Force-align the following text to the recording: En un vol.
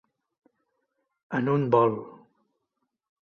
En 1.39 1.53
un 1.55 1.67
vol. 1.75 1.93